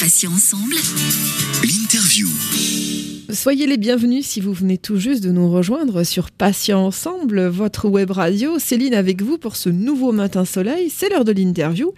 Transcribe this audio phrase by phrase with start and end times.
[0.00, 0.74] Patients ensemble.
[1.62, 2.28] L'interview.
[3.30, 7.88] Soyez les bienvenus si vous venez tout juste de nous rejoindre sur Patients Ensemble, votre
[7.88, 8.58] web radio.
[8.58, 10.90] Céline avec vous pour ce nouveau matin soleil.
[10.90, 11.94] C'est l'heure de l'interview.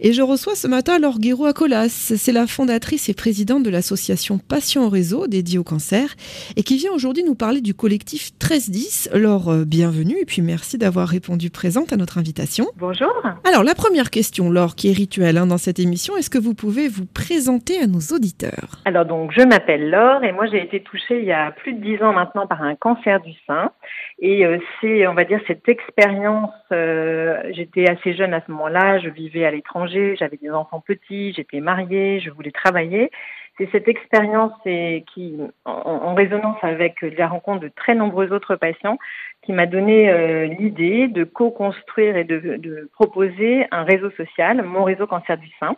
[0.00, 1.88] Et je reçois ce matin Laure Guéraud Acolas.
[2.16, 6.16] C'est la fondatrice et présidente de l'association Patients au réseau dédiée au cancer
[6.56, 9.10] et qui vient aujourd'hui nous parler du collectif 1310.
[9.14, 12.66] Laure, euh, bienvenue et puis merci d'avoir répondu présente à notre invitation.
[12.76, 13.12] Bonjour.
[13.44, 16.54] Alors, la première question, Laure, qui est rituelle hein, dans cette émission, est-ce que vous
[16.54, 18.80] pouvez vous présenter à nos auditeurs?
[18.84, 21.80] Alors donc, je m'appelle Laure et moi j'ai été touchée il y a plus de
[21.80, 23.70] dix ans maintenant par un cancer du sein.
[24.18, 28.98] Et euh, c'est, on va dire, cette expérience, euh, j'étais assez jeune à ce moment-là,
[28.98, 33.10] je vivais à l'étranger, j'avais des enfants petits, j'étais mariée, je voulais travailler.
[33.56, 38.98] C'est cette expérience et qui, en, résonance avec la rencontre de très nombreux autres patients,
[39.42, 45.06] qui m'a donné euh, l'idée de co-construire et de proposer un réseau social, mon réseau
[45.06, 45.76] cancer du sein,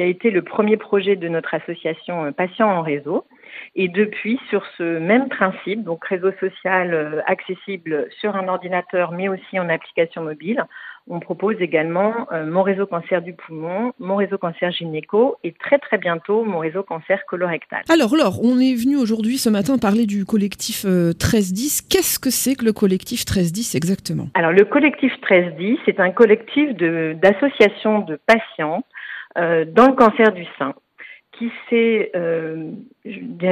[0.00, 3.26] qui a été le premier projet de notre association euh, Patients en réseau.
[3.76, 9.28] Et depuis, sur ce même principe, donc réseau social euh, accessible sur un ordinateur, mais
[9.28, 10.64] aussi en application mobile,
[11.06, 15.78] on propose également euh, mon réseau cancer du poumon, mon réseau cancer gynéco et très
[15.78, 17.82] très bientôt mon réseau cancer colorectal.
[17.90, 21.82] Alors Laure, on est venu aujourd'hui ce matin parler du collectif euh, 1310.
[21.82, 24.28] Qu'est-ce que c'est que le collectif 1310 exactement?
[24.32, 28.99] Alors le collectif 1310, c'est un collectif de- d'associations de, patients euh,
[29.36, 30.74] dans le cancer du sein
[31.40, 32.70] qui s'est euh,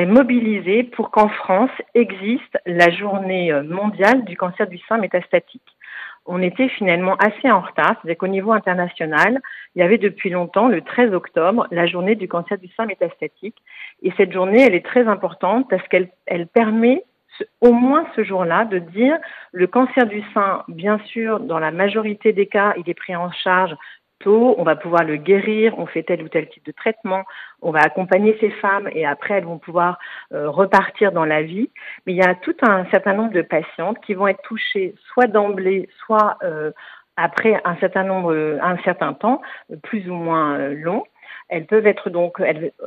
[0.07, 5.63] mobilisé pour qu'en France existe la journée euh, mondiale du cancer du sein métastatique.
[6.27, 9.41] On était finalement assez en retard, c'est-à-dire qu'au niveau international,
[9.75, 13.57] il y avait depuis longtemps, le 13 octobre, la journée du cancer du sein métastatique.
[14.03, 17.05] Et cette journée, elle est très importante parce qu'elle elle permet
[17.63, 19.17] au moins ce jour-là de dire
[19.53, 23.31] le cancer du sein, bien sûr, dans la majorité des cas, il est pris en
[23.31, 23.75] charge
[24.27, 27.25] on va pouvoir le guérir, on fait tel ou tel type de traitement,
[27.63, 29.99] on va accompagner ces femmes et après elles vont pouvoir
[30.33, 31.71] euh, repartir dans la vie.
[32.07, 35.27] Mais il y a tout un certain nombre de patientes qui vont être touchées soit
[35.27, 36.73] d'emblée, soit euh,
[37.17, 39.41] après un certain nombre, un certain temps,
[39.83, 41.05] plus ou moins euh, long.
[41.49, 42.43] Elles peuvent être donc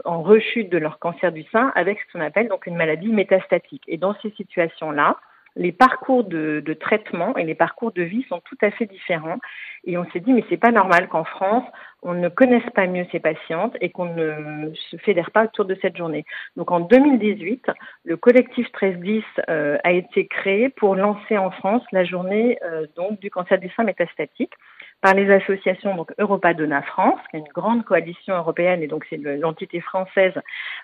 [0.05, 3.84] en rechute de leur cancer du sein avec ce qu'on appelle donc une maladie métastatique.
[3.88, 5.17] Et dans ces situations-là,
[5.56, 9.39] les parcours de, traitement et les parcours de vie sont tout à fait différents.
[9.84, 11.66] Et on s'est dit, mais c'est pas normal qu'en France,
[12.03, 15.78] on ne connaisse pas mieux ces patientes et qu'on ne se fédère pas autour de
[15.81, 16.25] cette journée.
[16.56, 17.66] Donc en 2018,
[18.06, 23.19] le collectif 1310 euh, a été créé pour lancer en France la journée euh, donc
[23.19, 24.53] du cancer du sein métastatique
[25.01, 29.06] par les associations donc Europa Donna France, qui est une grande coalition européenne et donc
[29.09, 30.34] c'est le- l'entité française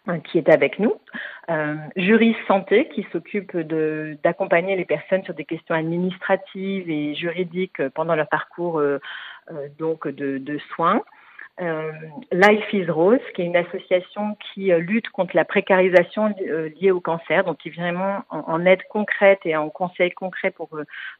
[0.07, 0.95] euh, qui est avec nous.
[1.49, 3.55] Euh, Juris Santé qui s'occupe
[4.23, 8.99] d'accompagner les personnes sur des questions administratives et juridiques pendant leur parcours euh,
[9.51, 11.01] euh, donc de soins.
[11.59, 11.91] Euh,
[12.31, 16.91] Life is Rose, qui est une association qui euh, lutte contre la précarisation euh, liée
[16.91, 20.69] au cancer, donc qui est vraiment en, en aide concrète et en conseil concret pour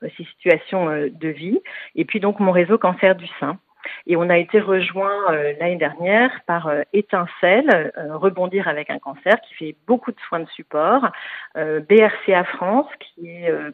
[0.02, 1.59] ces situations de vie.
[1.96, 3.58] Et puis donc mon réseau cancer du sein.
[4.06, 9.00] Et on a été rejoint euh, l'année dernière par euh, Étincelle, euh, Rebondir avec un
[9.00, 11.09] cancer, qui fait beaucoup de soins de support,
[11.58, 13.72] euh, BRCA France, qui est euh,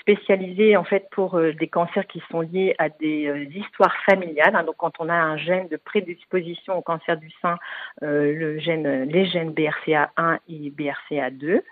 [0.00, 4.54] spécialisé en fait pour des cancers qui sont liés à des histoires familiales.
[4.54, 4.64] hein.
[4.64, 7.56] donc quand on a un gène de prédisposition au cancer du sein,
[8.00, 11.62] le gène, les gènes BRCA1 et BRCA2.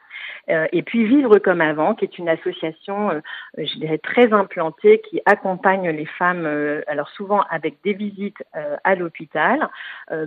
[0.51, 3.21] Euh, et puis Vivre comme avant, qui est une association, euh,
[3.59, 8.43] je dirais, très implantée, qui accompagne les femmes, euh, alors souvent avec des visites
[8.85, 9.69] à l'hôpital,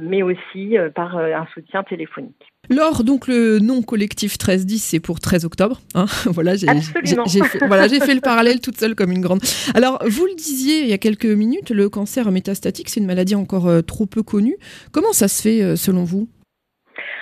[0.01, 2.51] mais aussi par un soutien téléphonique.
[2.69, 5.79] Laure, donc le nom collectif 1310, c'est pour 13 octobre.
[5.95, 6.05] hein.
[6.25, 9.41] voilà, j'ai fait, voilà, j'ai fait le parallèle toute seule comme une grande.
[9.73, 13.35] Alors, vous le disiez il y a quelques minutes, le cancer métastatique, c'est une maladie
[13.35, 14.57] encore trop peu connue.
[14.91, 16.29] Comment ça se fait selon vous?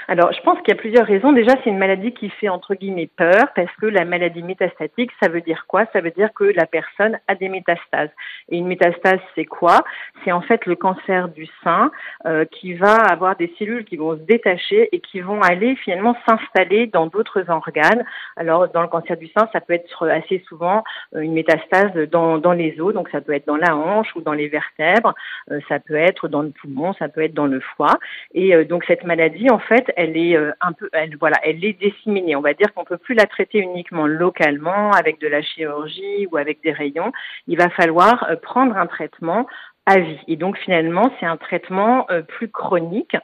[0.07, 1.33] Alors, je pense qu'il y a plusieurs raisons.
[1.33, 5.29] Déjà, c'est une maladie qui fait entre guillemets peur parce que la maladie métastatique, ça
[5.29, 5.85] veut dire quoi?
[5.91, 8.09] Ça veut dire que la personne a des métastases.
[8.49, 9.83] Et une métastase, c'est quoi?
[10.23, 11.91] C'est en fait le cancer du sein
[12.25, 16.15] euh, qui va avoir des cellules qui vont se détacher et qui vont aller finalement
[16.27, 18.05] s'installer dans d'autres organes.
[18.37, 20.83] Alors, dans le cancer du sein, ça peut être assez souvent
[21.15, 24.21] euh, une métastase dans, dans les os, donc ça peut être dans la hanche ou
[24.21, 25.13] dans les vertèbres,
[25.51, 27.97] euh, ça peut être dans le poumon, ça peut être dans le foie.
[28.33, 31.65] Et euh, donc cette maladie, en fait, elle est euh, un peu, elle, voilà, elle
[31.65, 32.35] est disséminée.
[32.35, 36.37] On va dire qu'on peut plus la traiter uniquement localement avec de la chirurgie ou
[36.37, 37.11] avec des rayons.
[37.47, 39.47] Il va falloir euh, prendre un traitement
[39.95, 40.19] vie.
[40.27, 43.15] Et donc finalement, c'est un traitement plus chronique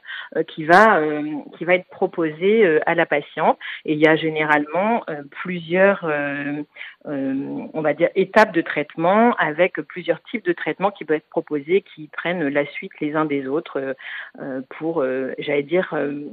[0.48, 1.00] qui va
[1.56, 3.58] qui va être proposé à la patiente.
[3.84, 6.08] Et il y a généralement plusieurs,
[7.04, 11.84] on va dire, étapes de traitement avec plusieurs types de traitements qui peuvent être proposés,
[11.94, 13.94] qui prennent la suite les uns des autres
[14.70, 15.04] pour,
[15.38, 16.30] j'allais dire euh,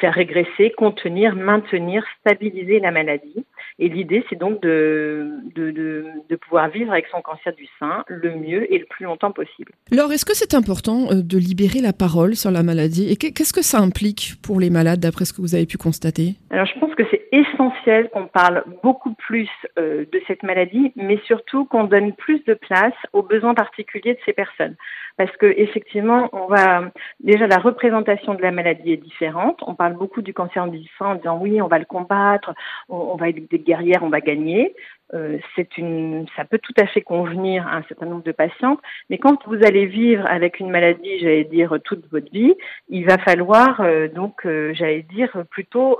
[0.00, 3.44] faire régresser, contenir, maintenir, stabiliser la maladie.
[3.80, 8.04] Et l'idée, c'est donc de, de, de, de, pouvoir vivre avec son cancer du sein
[8.08, 9.72] le mieux et le plus longtemps possible.
[9.92, 13.52] Alors, est-ce que c'est important euh, de libérer la parole sur la maladie Et qu'est-ce
[13.52, 16.34] que ça implique pour les malades, d'après ce que vous avez pu constater?
[16.50, 21.20] Alors, je pense que c'est essentiel qu'on parle beaucoup plus euh, de cette maladie, mais
[21.26, 24.74] surtout qu'on donne plus de place aux besoins particuliers de ces personnes
[25.18, 29.58] parce que effectivement, on va déjà la représentation de la maladie est différente.
[29.66, 32.54] On parle beaucoup du cancer du sein en disant oui, on va le combattre,
[32.88, 34.76] on, va être des guerrières, on va gagner.
[35.14, 38.78] Euh, c'est une, ça peut tout à fait convenir à un certain nombre de patientes,
[39.10, 42.54] mais quand vous allez vivre avec une maladie, j'allais dire toute votre vie,
[42.88, 45.98] il va falloir euh, donc, euh, j'allais dire plutôt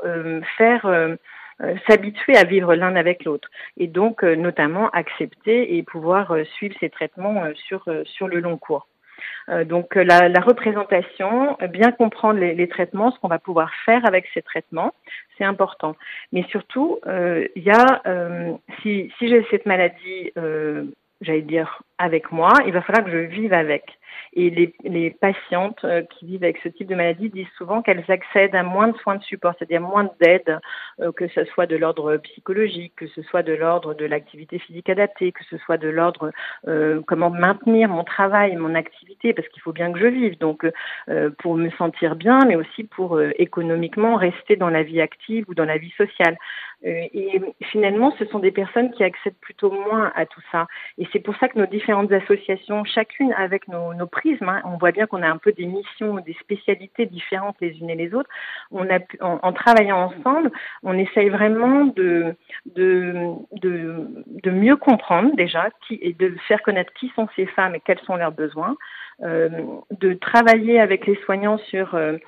[0.56, 0.86] faire
[1.88, 3.48] s'habituer à vivre l'un avec l'autre
[3.78, 8.86] et donc notamment accepter et pouvoir suivre ces traitements sur sur le long cours.
[9.48, 13.38] Euh, donc euh, la, la, représentation, euh, bien comprendre les, les traitements, ce qu'on va
[13.38, 14.94] pouvoir faire avec ces traitements,
[15.36, 15.96] c'est important.
[16.32, 18.02] Mais surtout, il y a,
[18.82, 20.32] si, si j'ai cette maladie,
[21.20, 23.97] j'allais dire avec moi, il va falloir que je vive avec.
[24.32, 28.04] Et les, les patientes euh, qui vivent avec ce type de maladie disent souvent qu'elles
[28.08, 30.58] accèdent à moins de soins de support, c'est-à-dire moins d'aide,
[31.00, 34.88] euh, que ce soit de l'ordre psychologique, que ce soit de l'ordre de l'activité physique
[34.88, 36.32] adaptée, que ce soit de l'ordre
[36.66, 40.38] euh, comment maintenir mon travail, mon activité, parce qu'il faut bien que je vive.
[40.38, 40.64] Donc,
[41.08, 45.54] euh, pour me sentir bien, mais aussi pour économiquement rester dans la vie active ou
[45.54, 46.36] dans la vie sociale.
[46.82, 47.40] et
[47.72, 50.66] finalement, ce sont des personnes qui accèdent plutôt moins à tout ça.
[50.96, 54.06] Et c'est pour ça que nos différentes associations, chacune avec nos, nos
[54.64, 57.96] on voit bien qu'on a un peu des missions, des spécialités différentes les unes et
[57.96, 58.30] les autres.
[58.70, 60.50] En, travaillant ensemble,
[60.82, 62.36] on essaye vraiment de,
[64.46, 68.32] mieux comprendre déjà et de faire connaître qui sont ces femmes et quels sont leurs
[68.32, 68.76] besoins.
[69.20, 69.48] Euh,
[69.90, 72.18] de travailler avec les soignants sur, euh,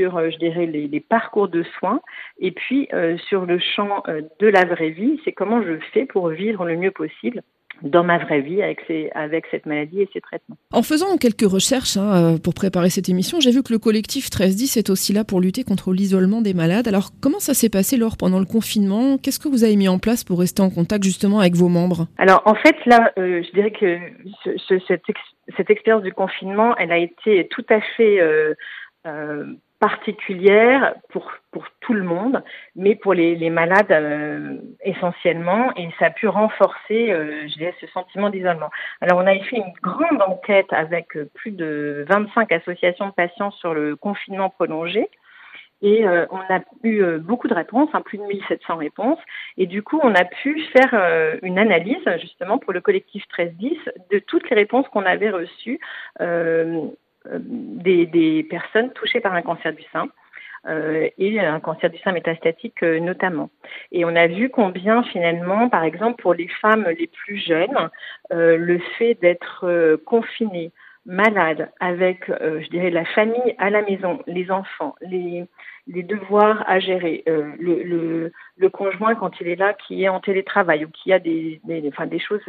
[0.00, 2.00] euh, les, parcours de soins,
[2.40, 2.88] et puis
[3.28, 4.02] sur le champ
[4.40, 7.42] de la vraie vie, c'est comment je fais pour vivre le mieux possible
[7.82, 10.56] dans ma vraie vie avec, ces, avec cette maladie et ces traitements.
[10.72, 14.24] En faisant quelques recherches hein, euh, pour préparer cette émission, j'ai vu que le collectif
[14.24, 16.88] 1310 est aussi là pour lutter contre l'isolement des malades.
[16.88, 19.18] Alors comment ça s'est passé lors pendant le confinement?
[19.18, 22.06] Qu'est-ce que vous avez mis en place pour rester en contact justement avec vos membres?
[22.18, 23.98] Alors en fait là, euh, je dirais que
[24.44, 25.20] ce, ce, cette, ex
[25.56, 28.54] cette, expérience du confinement, elle a été tout à fait euh,
[29.06, 29.44] euh
[29.84, 31.30] particulière pour,
[31.80, 32.42] tout le monde,
[32.74, 37.46] mais pour les, malades euh, essentiellement, et ça a pu renforcer, euh,
[37.78, 38.70] ce sentiment d'isolement.
[39.02, 43.50] Alors, on a fait une grande enquête avec euh, plus de 25 associations de patients
[43.50, 45.10] sur le confinement prolongé,
[45.82, 49.18] et on a eu beaucoup de réponses, hein, plus de 1700 réponses,
[49.58, 53.76] et du coup, on a pu faire une analyse, justement, pour le collectif 1310,
[54.10, 55.78] de toutes les réponses qu'on avait reçues
[57.30, 60.08] des, des, personnes touchées par un cancer du sein.
[60.66, 63.50] Euh, et un cancer du sein métastatique euh, notamment.
[63.92, 67.90] Et on a vu combien finalement, par exemple, pour les femmes les plus jeunes,
[68.32, 70.72] euh, le fait d'être euh, confiné,
[71.04, 75.44] malade, avec, je dirais, la famille à la maison, les enfants, les,
[75.86, 80.20] les devoirs à gérer, le, le, le, conjoint quand il est là, qui est en
[80.20, 82.40] télétravail ou qui a des, des, enfin, des choses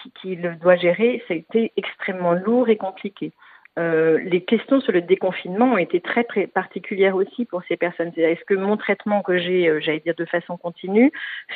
[0.00, 3.32] qu'il qui doit gérer, été extrêmement lourd et compliqué.
[3.78, 8.12] Euh, les questions sur le déconfinement ont été très, très particulières aussi pour ces personnes.
[8.16, 11.10] Est-ce que mon traitement que j'ai, euh, j'allais dire de façon continue,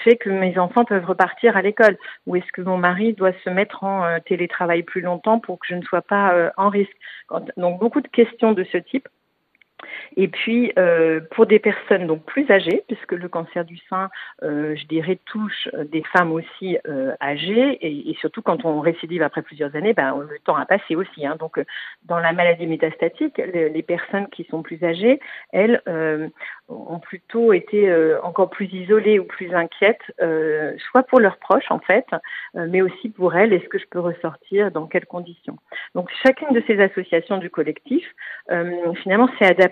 [0.04, 1.97] fait que mes enfants peuvent repartir à l'école?
[2.26, 5.66] Ou est-ce que mon mari doit se mettre en euh, télétravail plus longtemps pour que
[5.69, 6.97] je ne sois pas en risque?
[7.57, 9.09] Donc beaucoup de questions de ce type.
[10.16, 14.11] Et puis, euh, pour des personnes donc plus âgées, puisque le cancer du sein,
[14.42, 19.42] euh, je dirais, touche des femmes aussi euh, âgées, et, surtout quand on récidive après
[19.42, 21.26] plusieurs années, ben, le temps a passé aussi.
[21.26, 21.37] Hein.
[21.38, 21.61] Donc,
[22.04, 25.20] dans la maladie métastatique, les, les, personnes qui sont plus âgées,
[25.52, 25.80] elles
[26.68, 27.90] ont plutôt été
[28.23, 32.06] encore plus isolées ou plus inquiètes, soit pour leurs proches en fait,
[32.54, 33.52] mais aussi pour elles.
[33.52, 35.56] Est-ce que je peux ressortir Dans quelles conditions
[35.94, 38.04] Donc, chacune de ces associations du collectif,
[39.02, 39.67] finalement, s'est adaptée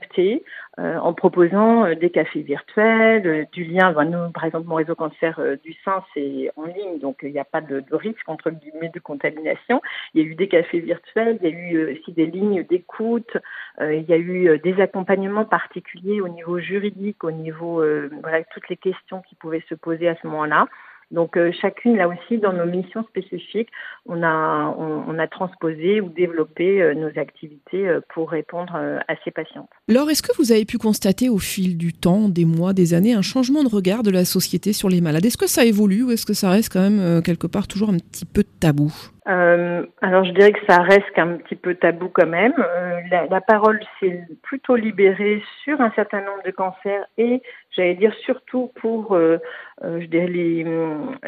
[0.79, 3.93] euh, en proposant euh, des cafés virtuels, euh, du lien.
[3.93, 7.45] Ben, par exemple, mon réseau cancer du sein, c'est en ligne, donc il n'y a
[7.45, 9.81] pas de, de, risque entre guillemets de contamination.
[10.15, 13.37] Il y a eu des cafés virtuels, il y a eu aussi des lignes d'écoute,
[13.81, 17.83] il y a eu des accompagnements particuliers au niveau juridique, au niveau
[18.23, 20.67] voilà toutes les questions qui pouvaient se poser à ce moment-là.
[21.11, 23.69] Donc chacune, là aussi, dans nos missions spécifiques,
[24.07, 29.71] on a, on, a transposé ou développé nos activités pour répondre à ces patientes.
[29.89, 33.15] Alors, est-ce que vous avez pu constater au fil du temps, des mois, des années,
[33.15, 35.25] un changement de regard de la société sur les malades?
[35.25, 37.99] Est-ce que ça évolue ou est-ce que ça reste quand même quelque part toujours un
[37.99, 38.93] petit peu tabou?
[39.29, 42.55] Euh, alors je dirais que ça reste un petit peu tabou quand même.
[42.59, 48.15] Euh, la, parole s'est plutôt libérée sur un certain nombre de cancers et j'allais dire
[48.25, 49.39] surtout pour euh,
[49.83, 50.65] les,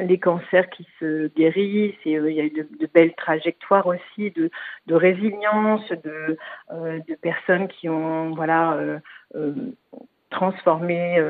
[0.00, 4.48] les cancers qui se guérissent et il y a eu de, belles trajectoires aussi de,
[4.86, 6.38] de résilience de,
[6.70, 8.78] de personnes qui ont voilà
[10.30, 11.20] transformé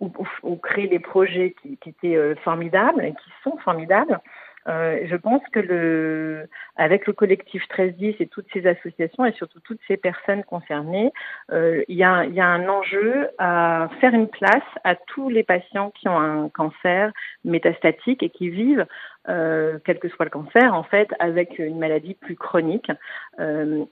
[0.00, 4.20] ou, créé des projets qui étaient formidables et qui sont formidables.
[4.68, 9.60] Euh, je pense que le, avec le collectif 1310 et toutes ces associations et surtout
[9.60, 11.10] toutes ces personnes concernées,
[11.52, 16.08] euh, il, y a, un enjeu à faire une place à tous les patients qui
[16.08, 17.12] ont un cancer
[17.44, 18.86] métastatique et qui vivent,
[19.28, 22.90] euh, quel que soit le cancer, en fait, avec une maladie plus chronique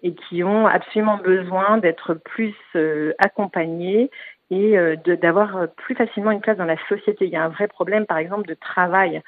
[0.02, 2.54] et qui ont absolument besoin d'être plus
[3.18, 4.10] accompagnés
[4.50, 7.26] et d'avoir plus facilement une place dans la société.
[7.26, 9.22] Il y a un vrai problème, par exemple, de travail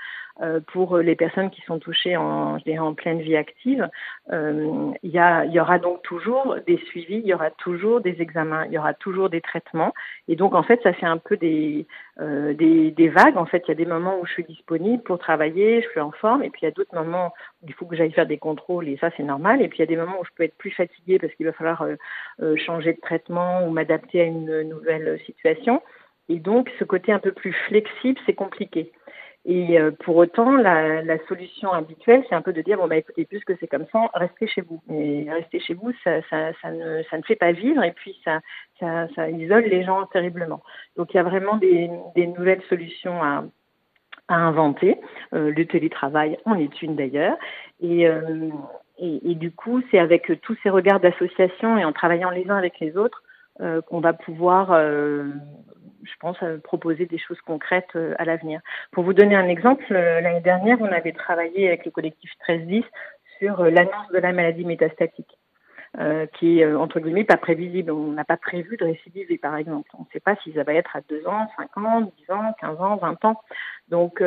[0.73, 3.89] pour les personnes qui sont touchées en, je dirais, en pleine vie active,
[4.31, 8.21] euh, il, y a, y aura donc toujours des suivis, il y aura toujours des
[8.21, 9.93] examens, il y aura toujours des traitements.
[10.29, 11.87] Et donc, en fait, ça fait un peu des,
[12.21, 13.37] euh, des, des, vagues.
[13.37, 16.01] En fait, il y a des moments où je suis disponible pour travailler, je suis
[16.01, 18.27] en forme, et puis il y a d'autres moments où il faut que j'aille faire
[18.27, 19.63] des contrôles, et ça, c'est normal.
[19.63, 21.47] Et puis, il y a des moments où je peux être plus fatiguée parce qu'il
[21.47, 21.97] va falloir euh,
[22.43, 25.83] euh, changer de traitement ou m'adapter à une nouvelle situation.
[26.29, 28.93] Et donc, ce côté un peu plus flexible, c'est compliqué.
[29.51, 33.25] Et euh, pour autant, la, solution habituelle, c'est un peu de dire bon bah écoutez,
[33.25, 34.83] puisque c'est comme ça, restez chez vous.
[34.93, 38.41] Et rester chez vous, ça, ne, ça ne fait pas vivre et puis ça,
[38.79, 40.63] ça, isole les gens terriblement.
[40.99, 41.89] Donc il y a vraiment des,
[42.27, 43.43] nouvelles solutions à,
[44.29, 45.01] à inventer.
[45.33, 47.39] Euh, le télétravail en est une d'ailleurs.
[47.81, 48.51] Et, euh,
[48.99, 52.57] et, et, du coup, c'est avec tous ces regards d'association et en travaillant les uns
[52.57, 53.23] avec les autres
[53.89, 54.71] qu'on va pouvoir
[56.03, 58.61] je pense, proposer des choses concrètes euh, à l'avenir.
[58.93, 62.85] Pour vous donner un exemple, euh, l'année dernière, on avait travaillé avec le collectif 1310
[63.39, 65.39] sur euh, l'annonce de la maladie métastatique.
[66.35, 67.91] Qui est entre guillemets pas prévisible.
[67.91, 69.89] On n'a pas prévu de récidiver, par exemple.
[69.99, 72.55] On ne sait pas si ça va être à 2 ans, 5 ans, 10 ans,
[72.61, 73.43] 15 ans, 20 ans.
[73.89, 74.23] Donc,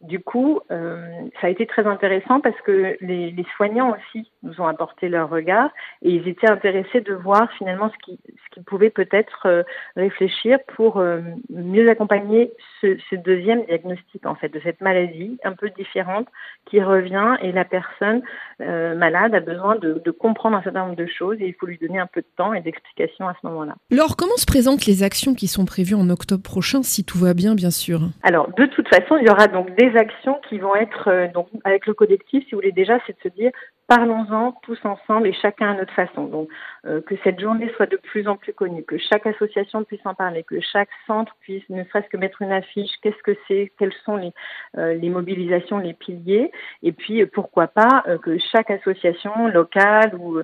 [0.00, 1.00] du coup, euh,
[1.40, 5.28] ça a été très intéressant parce que les, les, soignants aussi nous ont apporté leur
[5.28, 5.70] regard
[6.02, 9.62] et ils étaient intéressés de voir finalement ce qui, ce qui pouvait peut-être euh,
[9.96, 15.52] réfléchir pour euh, mieux accompagner ce, ce, deuxième diagnostic en fait de cette maladie un
[15.52, 16.28] peu différente
[16.66, 18.22] qui revient et la personne
[18.60, 21.78] malade a besoin de, de, comprendre un certain nombre de choses et il faut lui
[21.78, 23.74] donner un peu de temps et d'explication à ce moment-là.
[23.92, 27.34] Alors, comment se présentent les actions qui sont prévues en octobre prochain si tout va
[27.34, 28.00] bien, bien sûr?
[28.22, 31.48] Alors, de toute façon, il y aura donc des actions qui vont être, euh, donc
[31.64, 33.50] avec le collectif, si vous voulez déjà, c'est de se dire,
[33.86, 36.24] parlons-en tous ensemble et chacun à notre façon.
[36.24, 36.48] Donc,
[36.86, 40.14] euh, que cette journée soit de plus en plus connue, que chaque association puisse en
[40.14, 43.94] parler, que chaque centre puisse ne serait-ce que mettre une affiche, qu'est-ce que c'est, quelles
[44.04, 44.32] sont les,
[44.76, 46.50] euh, les mobilisations, les piliers,
[46.82, 50.42] et puis pourquoi pas que chaque association locale ou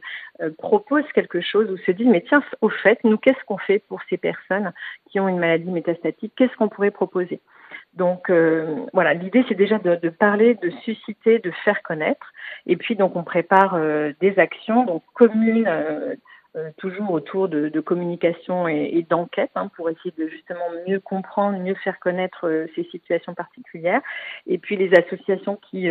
[0.59, 4.01] propose quelque chose ou se dise, mais tiens, au fait, nous, qu'est-ce qu'on fait pour
[4.09, 4.73] ces personnes
[5.11, 7.41] qui ont une maladie métastatique, qu'est-ce qu'on pourrait proposer?
[7.97, 12.33] Donc euh, voilà, l'idée c'est déjà de, de, parler, de susciter, de faire connaître.
[12.67, 16.15] Et puis donc on prépare euh, des actions donc communes, euh,
[16.57, 21.01] euh toujours autour de, de communication et, et d'enquête hein, pour essayer de justement mieux
[21.01, 24.03] comprendre, mieux faire connaître euh, ces situations particulières.
[24.47, 25.89] Et puis les associations qui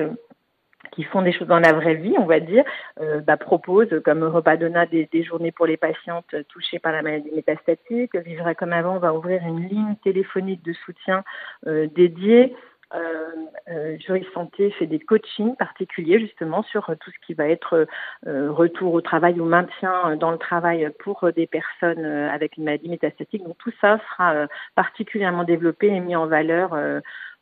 [0.94, 2.64] qui font des choses dans la vraie vie, on va dire,
[3.02, 7.32] euh, bah, comme Repas Donna des, des, journées pour les patientes touchées par la maladie
[7.34, 8.16] métastatique.
[8.16, 11.24] Vivra comme avant va ouvrir une ligne téléphonique de soutien
[11.68, 12.54] euh, dédiée.
[12.94, 13.32] Euh,
[13.70, 17.88] euh, Jury Santé fait des coachings particuliers justement sur tout ce qui va être
[18.28, 22.90] euh, retour au travail ou maintien dans le travail pour des personnes avec une maladie
[22.90, 23.44] métastatique.
[23.44, 26.78] Donc tout ça sera particulièrement développé et mis en valeur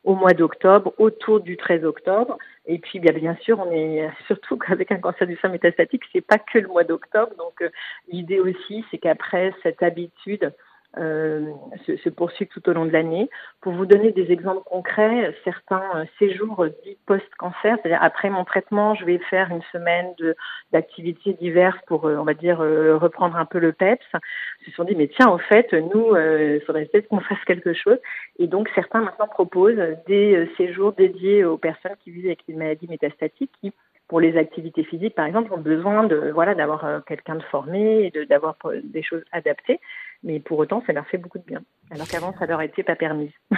[0.04, 2.38] au mois d'octobre, autour du 13 octobre.
[2.66, 6.20] Et puis, bien, bien sûr, on est surtout qu'avec un cancer du sein métastatique, c'est
[6.20, 7.32] pas que le mois d'octobre.
[7.38, 7.70] Donc, euh,
[8.08, 10.52] l'idée aussi, c'est qu'après cette habitude
[10.98, 11.50] euh,
[11.86, 13.30] se, se, poursuivent tout au long de l'année.
[13.60, 18.94] Pour vous donner des exemples concrets, certains euh, séjours dits post-cancer, c'est-à-dire après mon traitement,
[18.94, 20.12] je vais faire une semaine
[20.72, 24.04] d'activités diverses pour, euh, on va dire, euh, reprendre un peu le PEPS,
[24.66, 27.98] se sont dit, mais tiens, au fait, nous, il faudrait peut-être qu'on fasse quelque chose.
[28.38, 32.86] Et donc, certains maintenant proposent des séjours dédiés aux personnes qui vivent avec une maladie
[32.88, 33.72] métastatique qui
[34.12, 38.12] pour les activités physiques, par exemple, ont besoin de voilà d'avoir euh, quelqu'un de formé
[38.14, 39.80] et d'avoir des choses adaptées.
[40.22, 41.62] Mais pour autant, ça leur fait beaucoup de bien.
[41.90, 43.30] Alors qu'avant, ça leur était pas permis.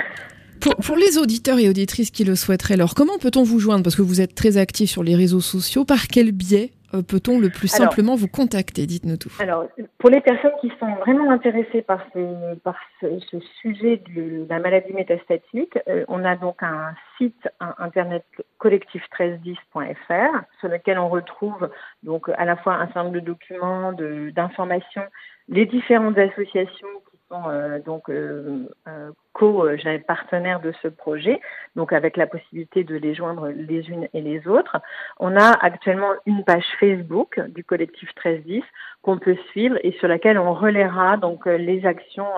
[0.60, 3.82] Pour, les auditeurs et auditrices qui le souhaiteraient, alors comment peut-on vous joindre?
[3.82, 5.84] Parce que vous êtes très actif sur les réseaux sociaux.
[5.84, 8.86] Par quel biais euh, peut-on le plus simplement vous contacter?
[8.86, 9.30] Dites-nous tout.
[9.40, 9.66] Alors,
[9.98, 14.92] pour les personnes qui sont vraiment intéressées par ce, par ce, sujet de la maladie
[14.92, 18.24] métastatique, euh, on a donc un site internet
[18.60, 21.68] collectif1310.fr sur lequel on retrouve
[22.02, 25.04] donc à la fois un certain nombre de documents, d'informations,
[25.48, 26.88] les différentes associations
[27.32, 31.40] euh, donc euh, euh, co-partenaires de ce projet,
[31.76, 34.78] donc avec la possibilité de les joindre les unes et les autres.
[35.20, 38.62] On a actuellement une page Facebook du collectif 1310
[39.02, 42.30] qu'on peut suivre et sur laquelle on relaiera donc les actions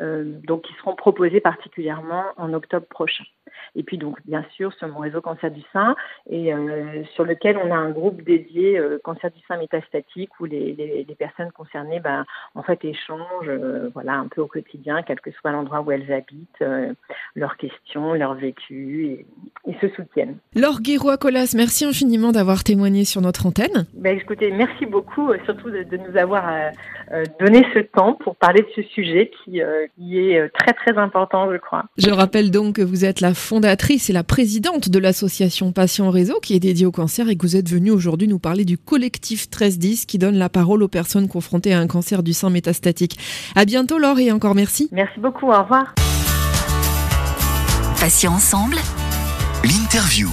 [0.00, 3.24] donc qui seront proposées particulièrement en octobre prochain
[3.76, 5.96] et puis donc bien sûr sur mon réseau cancer du sein
[6.28, 10.44] et euh, sur lequel on a un groupe dédié euh, cancer du sein métastatique où
[10.44, 15.02] les, les, les personnes concernées ben, en fait échangent euh, voilà un peu au quotidien
[15.02, 16.64] quel que soit l'endroit où elles habitent
[17.34, 19.26] leurs questions leur vécu et,
[19.66, 20.36] et se soutiennent.
[20.54, 23.86] Laure Guérois-Colas, merci infiniment d'avoir témoigné sur notre antenne.
[23.94, 26.44] Ben, écoutez, merci beaucoup surtout de, de nous avoir
[27.38, 29.60] donné ce temps pour parler de ce sujet qui,
[29.98, 31.84] qui est très très important je crois.
[31.96, 36.38] Je rappelle donc que vous êtes la fondatrice et la présidente de l'association Patients Réseau
[36.40, 39.46] qui est dédiée au cancer et que vous êtes venue aujourd'hui nous parler du collectif
[39.46, 43.18] 1310 qui donne la parole aux personnes confrontées à un cancer du sein métastatique.
[43.56, 44.88] À bientôt Laure et encore merci.
[44.92, 45.94] Merci beaucoup, au revoir.
[49.62, 50.28] L'interview.